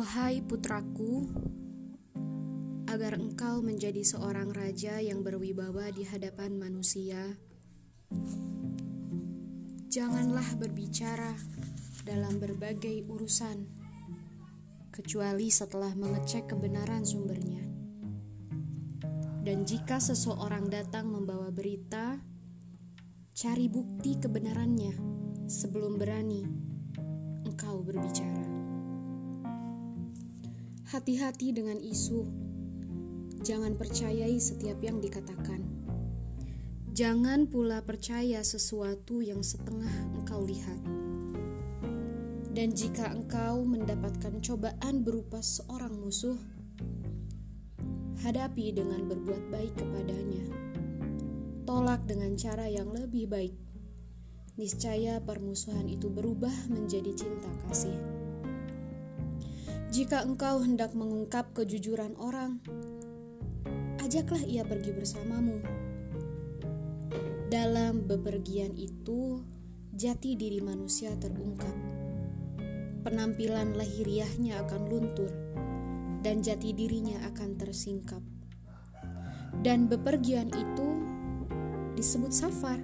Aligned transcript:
Wahai 0.00 0.40
putraku, 0.40 1.28
agar 2.88 3.20
engkau 3.20 3.60
menjadi 3.60 4.00
seorang 4.00 4.48
raja 4.48 4.96
yang 4.96 5.20
berwibawa 5.20 5.92
di 5.92 6.08
hadapan 6.08 6.56
manusia, 6.56 7.36
janganlah 9.92 10.56
berbicara 10.56 11.36
dalam 12.08 12.40
berbagai 12.40 13.04
urusan, 13.12 13.68
kecuali 14.88 15.52
setelah 15.52 15.92
mengecek 15.92 16.48
kebenaran 16.48 17.04
sumbernya. 17.04 17.60
Dan 19.44 19.68
jika 19.68 20.00
seseorang 20.00 20.72
datang 20.72 21.12
membawa 21.12 21.52
berita, 21.52 22.16
cari 23.36 23.68
bukti 23.68 24.16
kebenarannya 24.16 24.96
sebelum 25.44 26.00
berani 26.00 26.48
engkau 27.44 27.84
berbicara. 27.84 28.59
Hati-hati 30.90 31.54
dengan 31.54 31.78
isu. 31.78 32.26
Jangan 33.46 33.78
percayai 33.78 34.34
setiap 34.42 34.82
yang 34.82 34.98
dikatakan. 34.98 35.62
Jangan 36.90 37.46
pula 37.46 37.78
percaya 37.86 38.42
sesuatu 38.42 39.22
yang 39.22 39.38
setengah 39.38 39.86
engkau 40.18 40.42
lihat. 40.42 40.82
Dan 42.50 42.74
jika 42.74 43.06
engkau 43.06 43.62
mendapatkan 43.62 44.42
cobaan 44.42 45.06
berupa 45.06 45.38
seorang 45.38 45.94
musuh, 45.94 46.34
hadapi 48.26 48.74
dengan 48.74 49.06
berbuat 49.06 49.46
baik 49.46 49.78
kepadanya. 49.78 50.42
Tolak 51.70 52.02
dengan 52.10 52.34
cara 52.34 52.66
yang 52.66 52.90
lebih 52.90 53.30
baik. 53.30 53.54
Niscaya 54.58 55.22
permusuhan 55.22 55.86
itu 55.86 56.10
berubah 56.10 56.66
menjadi 56.66 57.14
cinta 57.14 57.46
kasih. 57.70 58.19
Jika 59.90 60.22
engkau 60.22 60.62
hendak 60.62 60.94
mengungkap 60.94 61.50
kejujuran 61.50 62.14
orang, 62.22 62.62
ajaklah 63.98 64.38
ia 64.46 64.62
pergi 64.62 64.94
bersamamu. 64.94 65.58
Dalam 67.50 68.06
bepergian 68.06 68.78
itu, 68.78 69.42
jati 69.90 70.38
diri 70.38 70.62
manusia 70.62 71.10
terungkap. 71.18 71.74
Penampilan 73.02 73.74
lahiriahnya 73.74 74.62
akan 74.62 74.82
luntur, 74.86 75.34
dan 76.22 76.38
jati 76.38 76.70
dirinya 76.70 77.26
akan 77.26 77.58
tersingkap. 77.58 78.22
Dan 79.66 79.90
bepergian 79.90 80.54
itu 80.54 80.88
disebut 81.98 82.30
safar 82.30 82.78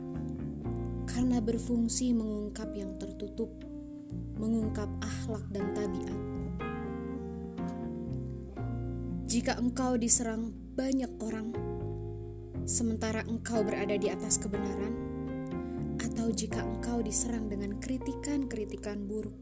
karena 1.07 1.39
berfungsi 1.39 2.11
mengungkap 2.19 2.75
yang 2.75 2.99
tertutup, 2.99 3.55
mengungkap 4.43 4.91
akhlak 4.99 5.47
dan 5.55 5.71
tabiat. 5.71 6.36
Jika 9.37 9.53
engkau 9.61 10.01
diserang 10.01 10.49
banyak 10.81 11.13
orang, 11.21 11.53
sementara 12.65 13.21
engkau 13.29 13.61
berada 13.61 13.93
di 13.93 14.09
atas 14.09 14.41
kebenaran, 14.41 14.97
atau 16.01 16.33
jika 16.33 16.65
engkau 16.65 17.05
diserang 17.05 17.45
dengan 17.45 17.77
kritikan-kritikan 17.77 19.05
buruk, 19.05 19.37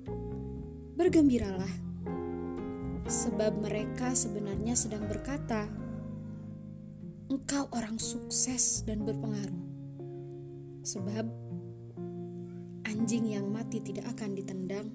bergembiralah, 0.99 1.71
sebab 3.07 3.55
mereka 3.63 4.19
sebenarnya 4.19 4.75
sedang 4.75 5.07
berkata, 5.07 5.71
"Engkau 7.31 7.71
orang 7.71 7.95
sukses 8.03 8.83
dan 8.83 9.07
berpengaruh." 9.07 9.63
Sebab 10.83 11.23
anjing 12.91 13.31
yang 13.31 13.47
mati 13.47 13.79
tidak 13.79 14.11
akan 14.19 14.35
ditendang 14.35 14.91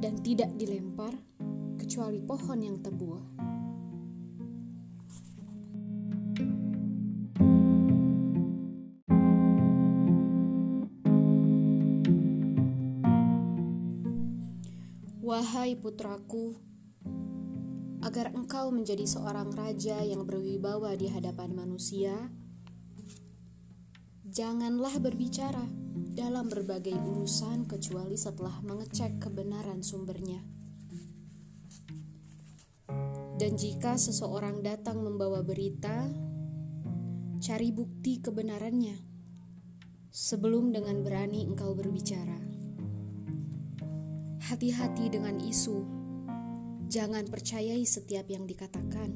dan 0.00 0.16
tidak 0.24 0.48
dilempar 0.56 1.12
kecuali 1.98 2.22
pohon 2.22 2.60
yang 2.62 2.78
tebuh. 2.78 3.18
Wahai 15.26 15.74
putraku, 15.74 16.54
agar 18.06 18.30
engkau 18.30 18.70
menjadi 18.70 19.02
seorang 19.02 19.50
raja 19.58 19.98
yang 20.06 20.22
berwibawa 20.22 20.94
di 20.94 21.10
hadapan 21.10 21.50
manusia, 21.50 22.14
janganlah 24.22 25.02
berbicara 25.02 25.66
dalam 26.14 26.46
berbagai 26.46 26.94
urusan 26.94 27.66
kecuali 27.66 28.14
setelah 28.14 28.62
mengecek 28.62 29.18
kebenaran 29.18 29.82
sumbernya. 29.82 30.57
Dan 33.38 33.54
jika 33.54 33.94
seseorang 33.94 34.66
datang 34.66 34.98
membawa 34.98 35.46
berita, 35.46 36.10
cari 37.38 37.70
bukti 37.70 38.18
kebenarannya 38.18 38.98
sebelum 40.10 40.74
dengan 40.74 41.06
berani 41.06 41.46
engkau 41.46 41.70
berbicara. 41.70 42.34
Hati-hati 44.42 45.06
dengan 45.06 45.38
isu, 45.38 45.86
jangan 46.90 47.30
percayai 47.30 47.86
setiap 47.86 48.26
yang 48.26 48.42
dikatakan. 48.42 49.14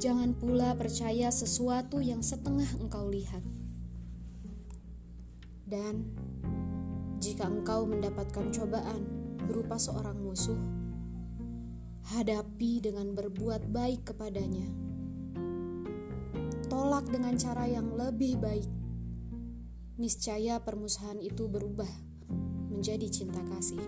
Jangan 0.00 0.32
pula 0.32 0.72
percaya 0.72 1.28
sesuatu 1.28 2.00
yang 2.00 2.24
setengah 2.24 2.80
engkau 2.80 3.12
lihat. 3.12 3.44
Dan 5.68 6.16
jika 7.20 7.44
engkau 7.44 7.84
mendapatkan 7.84 8.48
cobaan 8.56 9.04
berupa 9.44 9.76
seorang 9.76 10.16
musuh, 10.16 10.81
hadapi 12.10 12.82
dengan 12.82 13.14
berbuat 13.14 13.70
baik 13.70 14.10
kepadanya. 14.10 14.66
Tolak 16.66 17.06
dengan 17.06 17.38
cara 17.38 17.70
yang 17.70 17.94
lebih 17.94 18.42
baik. 18.42 18.66
Niscaya 20.02 20.58
permusuhan 20.58 21.22
itu 21.22 21.46
berubah 21.46 21.88
menjadi 22.72 23.06
cinta 23.06 23.38
kasih. 23.46 23.82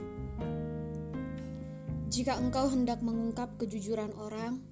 Jika 2.15 2.39
engkau 2.39 2.71
hendak 2.71 3.03
mengungkap 3.03 3.59
kejujuran 3.59 4.15
orang, 4.15 4.63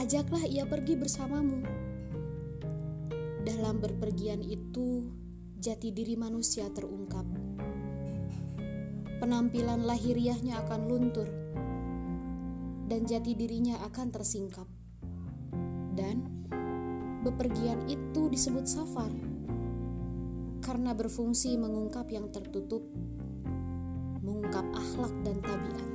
ajaklah 0.00 0.40
ia 0.48 0.64
pergi 0.64 0.96
bersamamu. 0.96 1.60
Dalam 3.44 3.76
berpergian 3.76 4.40
itu, 4.40 5.04
jati 5.60 5.92
diri 5.92 6.16
manusia 6.16 6.64
terungkap 6.72 7.43
penampilan 9.24 9.88
lahiriahnya 9.88 10.60
akan 10.68 10.84
luntur 10.84 11.24
dan 12.84 13.08
jati 13.08 13.32
dirinya 13.32 13.80
akan 13.88 14.12
tersingkap. 14.12 14.68
Dan 15.96 16.44
bepergian 17.24 17.88
itu 17.88 18.28
disebut 18.28 18.68
safar 18.68 19.08
karena 20.60 20.92
berfungsi 20.92 21.56
mengungkap 21.56 22.04
yang 22.12 22.28
tertutup, 22.28 22.84
mengungkap 24.20 24.68
akhlak 24.76 25.16
dan 25.24 25.40
tabiat. 25.40 25.88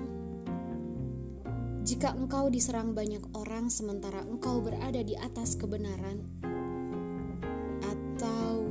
Jika 1.86 2.18
engkau 2.18 2.50
diserang 2.50 2.98
banyak 2.98 3.22
orang 3.38 3.70
sementara 3.70 4.26
engkau 4.26 4.58
berada 4.58 5.06
di 5.06 5.14
atas 5.14 5.54
kebenaran, 5.54 6.26
atau 7.86 8.66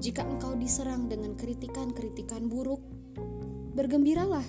jika 0.00 0.24
engkau 0.24 0.56
diserang 0.56 1.12
dengan 1.12 1.36
kritikan-kritikan 1.36 2.48
buruk, 2.48 2.97
bergembiralah, 3.78 4.42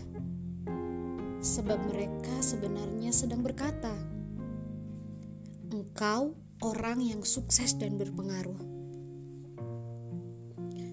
sebab 1.38 1.78
mereka 1.94 2.34
sebenarnya 2.42 3.14
sedang 3.14 3.46
berkata, 3.46 3.94
"Engkau 5.70 6.34
orang 6.66 6.98
yang 6.98 7.22
sukses 7.22 7.78
dan 7.78 8.02
berpengaruh." 8.02 8.58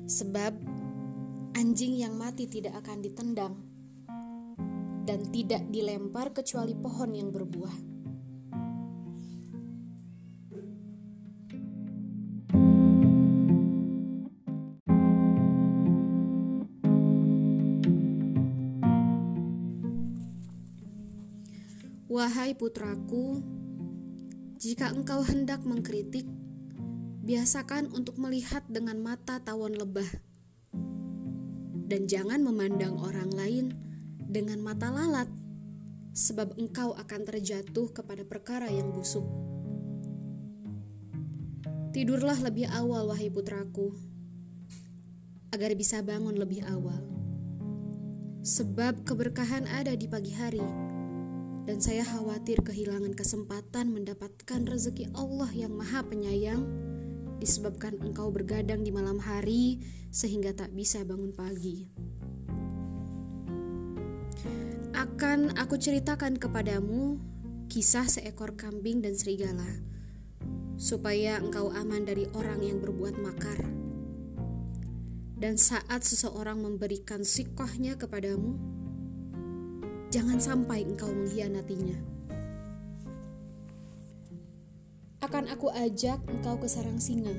Sebab 0.04 0.52
anjing 1.56 1.96
yang 1.96 2.20
mati 2.20 2.44
tidak 2.44 2.76
akan 2.84 3.00
ditendang 3.00 3.56
dan 5.08 5.24
tidak 5.32 5.64
dilempar 5.72 6.36
kecuali 6.36 6.76
pohon 6.76 7.16
yang 7.16 7.32
berbuah. 7.32 7.85
Wahai 22.16 22.56
putraku, 22.56 23.44
jika 24.56 24.88
engkau 24.88 25.20
hendak 25.20 25.60
mengkritik, 25.68 26.24
biasakan 27.20 27.92
untuk 27.92 28.16
melihat 28.16 28.64
dengan 28.72 28.96
mata 29.04 29.36
tawon 29.36 29.76
lebah, 29.76 30.08
dan 31.84 32.08
jangan 32.08 32.40
memandang 32.40 32.96
orang 33.04 33.28
lain 33.36 33.76
dengan 34.16 34.64
mata 34.64 34.88
lalat, 34.88 35.28
sebab 36.16 36.56
engkau 36.56 36.96
akan 36.96 37.20
terjatuh 37.28 37.92
kepada 37.92 38.24
perkara 38.24 38.72
yang 38.72 38.96
busuk. 38.96 39.28
Tidurlah 41.92 42.40
lebih 42.40 42.64
awal, 42.72 43.12
wahai 43.12 43.28
putraku, 43.28 43.92
agar 45.52 45.68
bisa 45.76 46.00
bangun 46.00 46.40
lebih 46.40 46.64
awal, 46.64 47.04
sebab 48.40 49.04
keberkahan 49.04 49.68
ada 49.68 49.92
di 49.92 50.08
pagi 50.08 50.32
hari, 50.32 50.85
dan 51.66 51.82
saya 51.82 52.06
khawatir 52.06 52.62
kehilangan 52.62 53.18
kesempatan 53.18 53.90
mendapatkan 53.90 54.62
rezeki 54.70 55.10
Allah 55.18 55.50
yang 55.50 55.74
Maha 55.74 56.06
Penyayang 56.06 56.62
disebabkan 57.42 57.98
engkau 57.98 58.30
bergadang 58.30 58.86
di 58.86 58.94
malam 58.94 59.18
hari 59.18 59.82
sehingga 60.14 60.54
tak 60.54 60.70
bisa 60.72 61.02
bangun 61.02 61.34
pagi. 61.34 61.90
Akan 64.96 65.52
aku 65.58 65.76
ceritakan 65.76 66.38
kepadamu 66.40 67.20
kisah 67.66 68.06
seekor 68.06 68.54
kambing 68.54 69.02
dan 69.02 69.18
serigala, 69.18 69.66
supaya 70.78 71.42
engkau 71.42 71.74
aman 71.74 72.06
dari 72.06 72.30
orang 72.32 72.62
yang 72.62 72.78
berbuat 72.78 73.18
makar. 73.20 73.58
Dan 75.36 75.60
saat 75.60 76.00
seseorang 76.00 76.64
memberikan 76.64 77.20
sikohnya 77.20 78.00
kepadamu, 78.00 78.56
jangan 80.10 80.38
sampai 80.38 80.86
engkau 80.86 81.10
mengkhianatinya. 81.10 81.98
Akan 85.20 85.50
aku 85.50 85.68
ajak 85.74 86.22
engkau 86.30 86.54
ke 86.56 86.70
sarang 86.70 87.02
singa. 87.02 87.34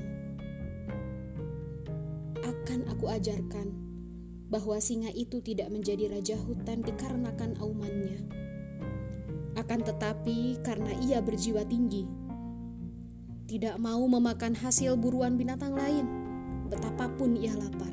Akan 2.44 2.84
aku 2.92 3.08
ajarkan 3.08 3.72
bahwa 4.48 4.76
singa 4.80 5.08
itu 5.12 5.40
tidak 5.40 5.72
menjadi 5.72 6.12
raja 6.12 6.36
hutan 6.36 6.84
dikarenakan 6.84 7.56
aumannya. 7.60 8.24
Akan 9.56 9.82
tetapi 9.82 10.62
karena 10.62 10.92
ia 11.02 11.18
berjiwa 11.18 11.66
tinggi, 11.66 12.06
tidak 13.48 13.80
mau 13.82 14.04
memakan 14.06 14.54
hasil 14.54 14.94
buruan 14.94 15.34
binatang 15.40 15.72
lain, 15.72 16.06
betapapun 16.70 17.34
ia 17.34 17.56
lapar. 17.56 17.90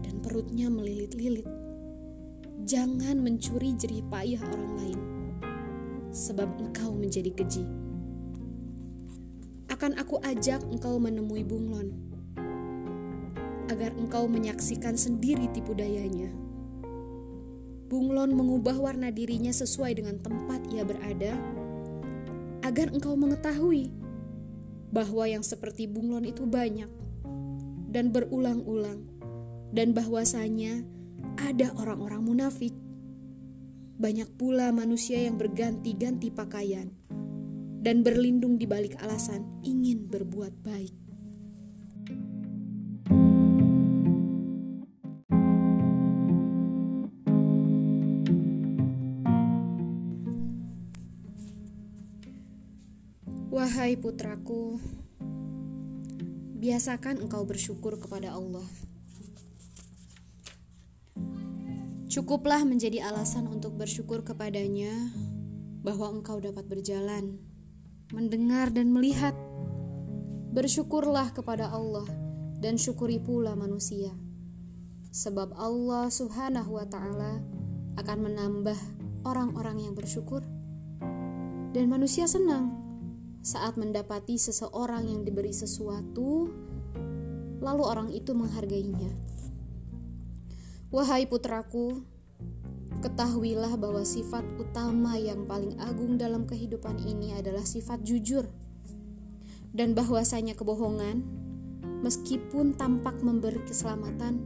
Dan 0.00 0.22
perutnya 0.24 0.70
melilit-lilit. 0.72 1.51
Jangan 2.62 3.18
mencuri 3.18 3.74
jerih 3.74 4.06
payah 4.06 4.40
orang 4.42 4.72
lain, 4.78 5.00
sebab 6.14 6.48
engkau 6.62 6.94
menjadi 6.94 7.34
keji. 7.34 7.66
Akan 9.70 9.98
aku 9.98 10.22
ajak 10.22 10.62
engkau 10.70 10.96
menemui 11.02 11.42
bunglon, 11.42 11.90
agar 13.66 13.90
engkau 13.98 14.30
menyaksikan 14.30 14.94
sendiri 14.94 15.50
tipu 15.50 15.74
dayanya 15.74 16.30
bunglon 17.92 18.32
mengubah 18.32 18.80
warna 18.80 19.12
dirinya 19.12 19.52
sesuai 19.52 20.00
dengan 20.00 20.16
tempat 20.16 20.64
ia 20.72 20.80
berada, 20.80 21.36
agar 22.64 22.88
engkau 22.88 23.12
mengetahui 23.20 23.92
bahwa 24.88 25.28
yang 25.28 25.44
seperti 25.44 25.84
bunglon 25.84 26.24
itu 26.24 26.48
banyak 26.48 26.88
dan 27.92 28.08
berulang-ulang, 28.08 29.04
dan 29.76 29.92
bahwasanya 29.92 30.88
ada 31.40 31.72
orang-orang 31.78 32.22
munafik. 32.24 32.74
Banyak 33.96 34.34
pula 34.34 34.74
manusia 34.74 35.22
yang 35.22 35.38
berganti-ganti 35.38 36.34
pakaian 36.34 36.90
dan 37.82 38.06
berlindung 38.06 38.58
di 38.58 38.66
balik 38.66 38.98
alasan 39.02 39.46
ingin 39.62 40.06
berbuat 40.10 40.54
baik. 40.62 40.94
Wahai 53.52 54.00
putraku, 54.00 54.80
biasakan 56.56 57.20
engkau 57.20 57.44
bersyukur 57.44 58.00
kepada 58.00 58.32
Allah. 58.32 58.81
Cukuplah 62.12 62.60
menjadi 62.68 63.08
alasan 63.08 63.48
untuk 63.48 63.80
bersyukur 63.80 64.20
kepadanya 64.20 64.92
bahwa 65.80 66.12
engkau 66.12 66.44
dapat 66.44 66.68
berjalan, 66.68 67.40
mendengar, 68.12 68.68
dan 68.68 68.92
melihat. 68.92 69.32
Bersyukurlah 70.52 71.32
kepada 71.32 71.72
Allah 71.72 72.04
dan 72.60 72.76
syukuri 72.76 73.16
pula 73.16 73.56
manusia, 73.56 74.12
sebab 75.08 75.56
Allah 75.56 76.12
Subhanahu 76.12 76.76
wa 76.76 76.84
Ta'ala 76.84 77.40
akan 77.96 78.18
menambah 78.28 78.76
orang-orang 79.24 79.88
yang 79.88 79.96
bersyukur, 79.96 80.44
dan 81.72 81.88
manusia 81.88 82.28
senang 82.28 82.76
saat 83.40 83.80
mendapati 83.80 84.36
seseorang 84.36 85.08
yang 85.08 85.24
diberi 85.24 85.56
sesuatu, 85.56 86.52
lalu 87.64 87.82
orang 87.88 88.12
itu 88.12 88.36
menghargainya. 88.36 89.08
Wahai 90.92 91.24
putraku, 91.24 92.04
ketahuilah 93.00 93.80
bahwa 93.80 94.04
sifat 94.04 94.44
utama 94.60 95.16
yang 95.16 95.48
paling 95.48 95.80
agung 95.80 96.20
dalam 96.20 96.44
kehidupan 96.44 97.00
ini 97.08 97.32
adalah 97.32 97.64
sifat 97.64 98.04
jujur, 98.04 98.44
dan 99.72 99.96
bahwasanya 99.96 100.52
kebohongan, 100.52 101.24
meskipun 102.04 102.76
tampak 102.76 103.16
memberi 103.24 103.64
keselamatan, 103.64 104.44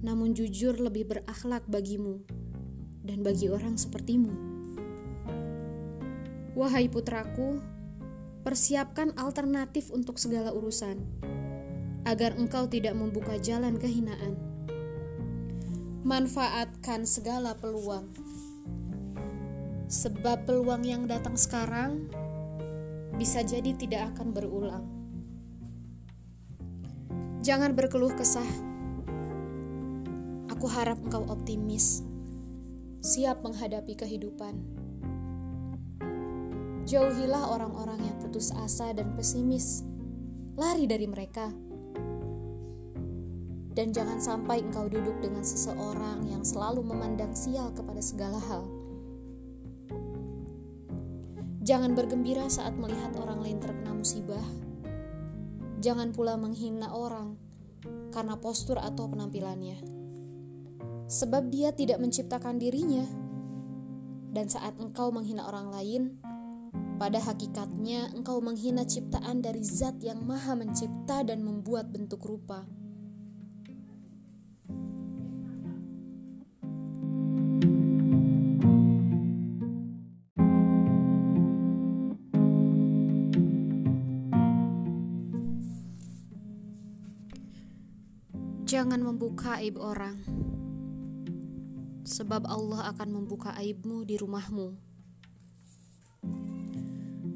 namun 0.00 0.32
jujur 0.32 0.80
lebih 0.80 1.12
berakhlak 1.12 1.68
bagimu 1.68 2.24
dan 3.04 3.20
bagi 3.20 3.52
orang 3.52 3.76
sepertimu. 3.76 4.32
Wahai 6.56 6.88
putraku, 6.88 7.60
Persiapkan 8.44 9.16
alternatif 9.16 9.88
untuk 9.88 10.20
segala 10.20 10.52
urusan, 10.52 11.00
agar 12.04 12.36
engkau 12.36 12.68
tidak 12.68 12.92
membuka 12.92 13.40
jalan 13.40 13.80
kehinaan. 13.80 14.53
Manfaatkan 16.04 17.08
segala 17.08 17.56
peluang, 17.56 18.12
sebab 19.88 20.44
peluang 20.44 20.84
yang 20.84 21.08
datang 21.08 21.32
sekarang 21.32 22.12
bisa 23.16 23.40
jadi 23.40 23.72
tidak 23.72 24.12
akan 24.12 24.36
berulang. 24.36 24.84
Jangan 27.40 27.72
berkeluh 27.72 28.12
kesah. 28.12 28.46
Aku 30.52 30.68
harap 30.68 31.00
engkau 31.00 31.24
optimis, 31.24 32.04
siap 33.00 33.40
menghadapi 33.40 33.96
kehidupan 33.96 34.84
Jauhilah 36.84 37.48
orang-orang 37.48 37.96
yang 38.04 38.16
putus 38.20 38.52
asa 38.60 38.92
dan 38.92 39.16
pesimis. 39.16 39.80
Lari 40.60 40.84
dari 40.84 41.08
mereka. 41.08 41.48
Dan 43.74 43.90
jangan 43.90 44.22
sampai 44.22 44.62
engkau 44.62 44.86
duduk 44.86 45.18
dengan 45.18 45.42
seseorang 45.42 46.30
yang 46.30 46.46
selalu 46.46 46.86
memandang 46.86 47.34
sial 47.34 47.74
kepada 47.74 47.98
segala 47.98 48.38
hal. 48.38 48.62
Jangan 51.64 51.96
bergembira 51.98 52.46
saat 52.46 52.76
melihat 52.78 53.16
orang 53.18 53.42
lain 53.42 53.58
terkena 53.58 53.90
musibah. 53.90 54.46
Jangan 55.82 56.14
pula 56.14 56.38
menghina 56.38 56.94
orang 56.94 57.34
karena 58.14 58.38
postur 58.38 58.78
atau 58.78 59.10
penampilannya. 59.10 59.80
Sebab 61.10 61.50
dia 61.50 61.74
tidak 61.74 61.98
menciptakan 61.98 62.62
dirinya. 62.62 63.04
Dan 64.34 64.50
saat 64.50 64.76
engkau 64.76 65.14
menghina 65.14 65.46
orang 65.46 65.70
lain, 65.70 66.02
pada 66.94 67.18
hakikatnya, 67.18 68.14
engkau 68.14 68.38
menghina 68.38 68.86
ciptaan 68.86 69.42
dari 69.42 69.62
Zat 69.66 69.98
yang 70.02 70.22
Maha 70.22 70.54
Mencipta 70.54 71.26
dan 71.26 71.42
membuat 71.42 71.90
bentuk 71.90 72.22
rupa. 72.22 72.66
Jangan 88.74 89.06
membuka 89.06 89.62
aib 89.62 89.78
orang, 89.78 90.18
sebab 92.02 92.42
Allah 92.42 92.90
akan 92.90 93.22
membuka 93.22 93.54
aibmu 93.54 94.02
di 94.02 94.18
rumahmu 94.18 94.74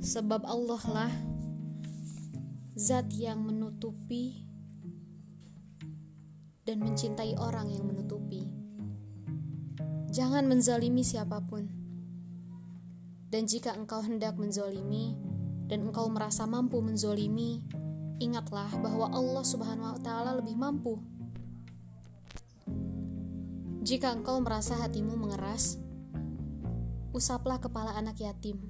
sebab 0.09 0.47
Allah 0.47 0.83
lah 0.89 1.13
zat 2.79 3.11
yang 3.15 3.43
menutupi 3.43 4.47
dan 6.67 6.81
mencintai 6.81 7.35
orang 7.39 7.71
yang 7.71 7.85
menutupi. 7.85 8.47
Jangan 10.09 10.47
menzalimi 10.47 11.07
siapa 11.07 11.45
pun. 11.45 11.69
Dan 13.29 13.45
jika 13.45 13.77
engkau 13.77 14.01
hendak 14.01 14.41
menzolimi 14.41 15.15
dan 15.69 15.85
engkau 15.85 16.09
merasa 16.09 16.49
mampu 16.49 16.81
menzolimi, 16.81 17.61
ingatlah 18.17 18.73
bahwa 18.81 19.13
Allah 19.13 19.45
Subhanahu 19.45 19.95
wa 19.95 20.01
Ta'ala 20.01 20.41
lebih 20.41 20.57
mampu. 20.57 21.18
Jika 23.89 24.13
engkau 24.13 24.37
merasa 24.45 24.77
hatimu 24.77 25.17
mengeras, 25.17 25.81
usaplah 27.17 27.57
kepala 27.57 27.97
anak 27.97 28.21
yatim 28.21 28.61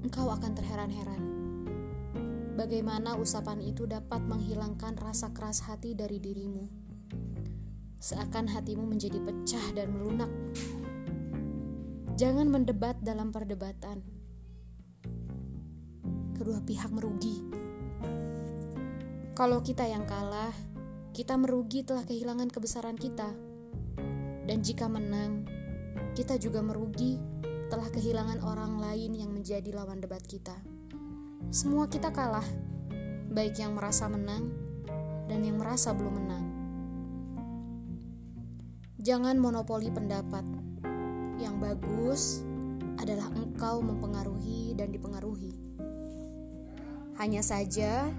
engkau 0.00 0.32
akan 0.32 0.56
terheran-heran. 0.56 1.22
Bagaimana 2.56 3.20
usapan 3.20 3.60
itu 3.60 3.84
dapat 3.84 4.24
menghilangkan 4.24 4.96
rasa 4.96 5.36
keras 5.36 5.60
hati 5.68 5.92
dari 5.92 6.16
dirimu. 6.24 6.64
seakan 8.00 8.48
hatimu 8.48 8.88
menjadi 8.88 9.20
pecah 9.20 9.76
dan 9.76 9.92
melunak. 9.92 10.32
Jangan 12.16 12.48
mendebat 12.48 12.96
dalam 13.04 13.28
perdebatan. 13.28 14.00
Kedua 16.32 16.64
pihak 16.64 16.88
merugi. 16.92 17.44
Kalau 19.36 19.60
kita 19.60 19.84
yang 19.88 20.08
kalah, 20.08 20.52
kita 21.14 21.38
merugi 21.38 21.86
telah 21.86 22.02
kehilangan 22.02 22.50
kebesaran 22.50 22.98
kita. 22.98 23.30
Dan 24.50 24.66
jika 24.66 24.90
menang, 24.90 25.46
kita 26.18 26.34
juga 26.42 26.58
merugi 26.58 27.22
telah 27.70 27.86
kehilangan 27.86 28.42
orang 28.42 28.82
lain 28.82 29.14
yang 29.14 29.30
menjadi 29.30 29.70
lawan 29.70 30.02
debat 30.02 30.20
kita. 30.26 30.58
Semua 31.54 31.86
kita 31.86 32.10
kalah, 32.10 32.44
baik 33.30 33.62
yang 33.62 33.78
merasa 33.78 34.10
menang 34.10 34.50
dan 35.30 35.46
yang 35.46 35.62
merasa 35.62 35.94
belum 35.94 36.18
menang. 36.18 36.44
Jangan 38.98 39.38
monopoli 39.38 39.94
pendapat. 39.94 40.42
Yang 41.38 41.54
bagus 41.62 42.22
adalah 42.98 43.30
engkau 43.38 43.78
mempengaruhi 43.86 44.74
dan 44.74 44.90
dipengaruhi. 44.90 45.54
Hanya 47.22 47.46
saja, 47.46 48.10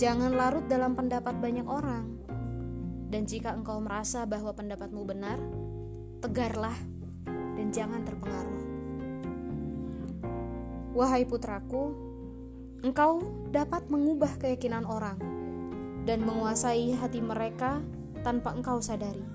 jangan 0.00 0.32
larut 0.32 0.64
dalam 0.64 0.96
pendapat 0.96 1.36
banyak 1.36 1.68
orang. 1.68 2.08
Dan 3.12 3.28
jika 3.28 3.52
engkau 3.52 3.84
merasa 3.84 4.24
bahwa 4.24 4.56
pendapatmu 4.56 5.04
benar, 5.04 5.36
tegarlah 6.24 6.72
dan 7.28 7.68
jangan 7.68 8.00
terpengaruh. 8.08 8.64
Wahai 10.96 11.28
putraku, 11.28 11.92
engkau 12.80 13.20
dapat 13.52 13.92
mengubah 13.92 14.40
keyakinan 14.40 14.88
orang 14.88 15.20
dan 16.08 16.24
menguasai 16.24 16.96
hati 16.96 17.20
mereka 17.20 17.84
tanpa 18.24 18.56
engkau 18.56 18.80
sadari. 18.80 19.26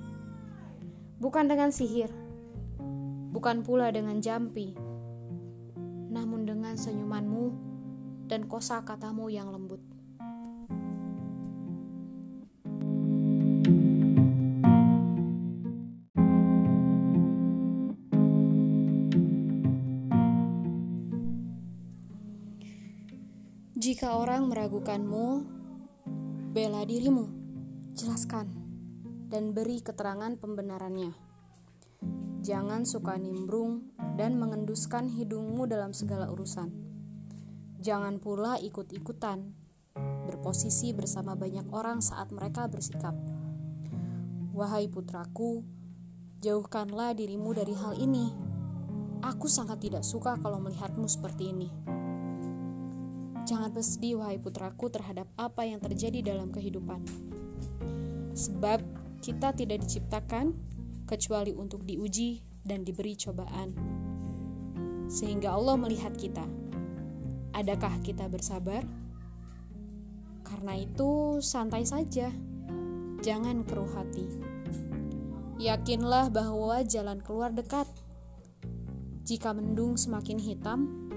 Bukan 1.21 1.45
dengan 1.45 1.69
sihir, 1.69 2.09
bukan 3.29 3.61
pula 3.61 3.93
dengan 3.93 4.17
jampi, 4.17 4.73
namun 6.09 6.49
dengan 6.49 6.73
senyumanmu 6.73 7.53
dan 8.25 8.49
kosa 8.49 8.81
katamu 8.81 9.29
yang 9.29 9.53
lembut. 9.53 9.94
Orang 24.05 24.53
meragukanmu, 24.53 25.27
bela 26.53 26.85
dirimu, 26.85 27.25
jelaskan, 27.97 28.45
dan 29.33 29.49
beri 29.49 29.81
keterangan 29.81 30.37
pembenarannya. 30.37 31.09
Jangan 32.45 32.85
suka 32.85 33.17
nimbrung 33.17 33.89
dan 34.13 34.37
mengenduskan 34.37 35.09
hidungmu 35.09 35.65
dalam 35.65 35.89
segala 35.89 36.29
urusan. 36.29 36.69
Jangan 37.81 38.21
pula 38.21 38.61
ikut-ikutan, 38.61 39.57
berposisi 40.29 40.93
bersama 40.93 41.33
banyak 41.33 41.65
orang 41.73 41.97
saat 42.05 42.29
mereka 42.29 42.69
bersikap. 42.69 43.17
Wahai 44.53 44.85
putraku, 44.85 45.65
jauhkanlah 46.45 47.17
dirimu 47.17 47.57
dari 47.57 47.73
hal 47.73 47.97
ini. 47.97 48.29
Aku 49.25 49.49
sangat 49.49 49.81
tidak 49.81 50.05
suka 50.05 50.37
kalau 50.37 50.61
melihatmu 50.61 51.09
seperti 51.09 51.49
ini. 51.49 51.94
Jangan 53.45 53.69
bersedih, 53.69 54.17
wahai 54.17 54.41
putraku, 54.41 54.89
terhadap 54.89 55.29
apa 55.37 55.69
yang 55.69 55.77
terjadi 55.77 56.33
dalam 56.33 56.49
kehidupan. 56.49 57.05
Sebab 58.33 58.81
kita 59.21 59.53
tidak 59.53 59.85
diciptakan 59.85 60.57
kecuali 61.05 61.53
untuk 61.53 61.85
diuji 61.85 62.41
dan 62.65 62.81
diberi 62.81 63.13
cobaan. 63.13 63.69
Sehingga 65.05 65.53
Allah 65.53 65.77
melihat 65.77 66.17
kita. 66.17 66.41
Adakah 67.53 68.01
kita 68.01 68.25
bersabar? 68.25 68.81
Karena 70.41 70.81
itu, 70.81 71.37
santai 71.37 71.85
saja. 71.85 72.33
Jangan 73.21 73.61
keruh 73.61 73.93
hati. 73.93 74.25
Yakinlah 75.61 76.33
bahwa 76.33 76.81
jalan 76.81 77.21
keluar 77.21 77.53
dekat. 77.53 77.85
Jika 79.21 79.53
mendung 79.53 80.01
semakin 80.01 80.41
hitam, 80.41 81.09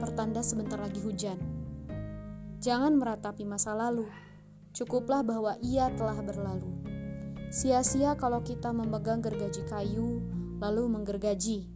pertanda 0.00 0.40
sebentar 0.40 0.80
lagi 0.80 1.00
hujan. 1.04 1.55
Jangan 2.66 2.98
meratapi 2.98 3.46
masa 3.46 3.78
lalu. 3.78 4.10
Cukuplah 4.74 5.22
bahwa 5.22 5.54
ia 5.62 5.86
telah 5.94 6.18
berlalu. 6.18 6.66
Sia-sia 7.46 8.18
kalau 8.18 8.42
kita 8.42 8.74
memegang 8.74 9.22
gergaji 9.22 9.62
kayu, 9.70 10.18
lalu 10.58 10.90
menggergaji. 10.90 11.70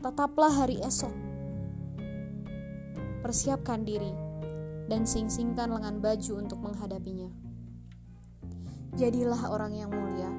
Tetaplah 0.00 0.56
hari 0.56 0.80
esok. 0.80 1.12
Persiapkan 3.20 3.84
diri 3.84 4.08
dan 4.88 5.04
sing-singkan 5.04 5.68
lengan 5.68 6.00
baju 6.00 6.32
untuk 6.40 6.64
menghadapinya. 6.64 7.28
Jadilah 8.96 9.52
orang 9.52 9.76
yang 9.76 9.92
mulia. 9.92 10.32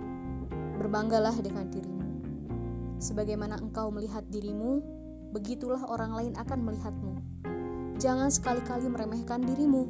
Berbanggalah 0.82 1.38
dengan 1.38 1.70
dirimu. 1.70 2.10
Sebagaimana 2.98 3.62
engkau 3.62 3.94
melihat 3.94 4.26
dirimu, 4.26 4.82
begitulah 5.38 5.86
orang 5.86 6.18
lain 6.18 6.34
akan 6.34 6.66
melihatmu 6.66 7.14
jangan 7.98 8.28
sekali-kali 8.28 8.88
meremehkan 8.92 9.44
dirimu, 9.44 9.88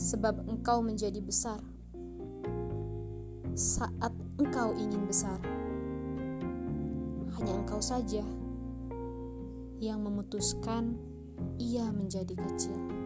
sebab 0.00 0.48
engkau 0.48 0.80
menjadi 0.80 1.20
besar 1.20 1.60
saat 3.60 4.14
engkau 4.40 4.72
ingin 4.72 5.04
besar. 5.04 5.36
Hanya 7.36 7.52
engkau 7.60 7.80
saja 7.80 8.24
yang 9.80 10.00
memutuskan 10.04 10.96
ia 11.56 11.88
menjadi 11.92 12.36
kecil. 12.36 12.99